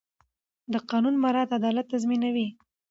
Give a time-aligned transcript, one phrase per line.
[0.71, 2.47] د قانون مراعت عدالت تضمینوي